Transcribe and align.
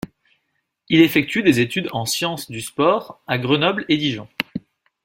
Il 0.89 1.01
effectue 1.01 1.43
des 1.43 1.59
études 1.59 1.87
en 1.91 2.07
sciences 2.07 2.49
du 2.49 2.61
sport 2.61 3.21
à 3.27 3.37
Grenoble 3.37 3.85
et 3.87 3.97
Dijon. 3.97 4.27